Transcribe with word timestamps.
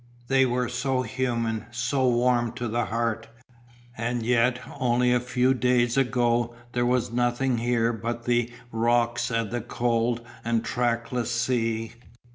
They 0.29 0.47
were 0.47 0.67
so 0.67 1.03
human, 1.03 1.67
so 1.69 2.07
warm 2.09 2.53
to 2.53 2.67
the 2.67 2.85
heart, 2.85 3.27
and 3.95 4.23
yet 4.23 4.57
only 4.79 5.13
a 5.13 5.19
few 5.19 5.53
days 5.53 5.95
ago 5.95 6.55
there 6.71 6.87
was 6.87 7.11
nothing 7.11 7.59
here 7.59 7.93
but 7.93 8.23
the 8.25 8.51
rocks 8.71 9.29
and 9.29 9.51
the 9.51 9.61
cold 9.61 10.21
and 10.43 10.65
trackless 10.65 11.29
sea. 11.29 11.93